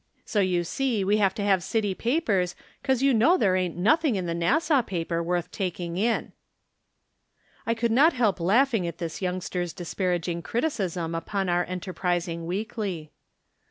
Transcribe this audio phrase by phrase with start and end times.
[0.25, 4.15] So you see we have to have city papers, 'cause you know there ain't nothing
[4.15, 6.31] in the Nassau paper worth taldng in."
[7.67, 13.11] I could not help laughing at this youngster's disparaging criticism upon our enterprising weekly.